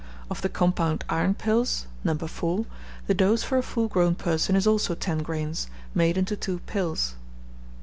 [0.31, 2.15] Of the compound iron pills (No.
[2.15, 2.65] 4),
[3.05, 7.13] the dose for a full grown person is also 10 grains, made into two pills.